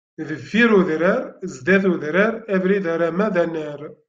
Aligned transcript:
Deffir 0.27 0.71
udrar, 0.79 1.21
zdat 1.57 1.83
udrar, 1.93 2.33
abrid 2.57 2.85
arama 2.93 3.27
d 3.33 3.35
anar. 3.43 3.79